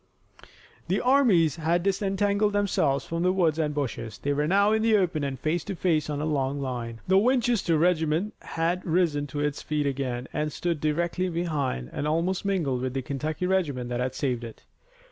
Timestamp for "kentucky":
13.03-13.45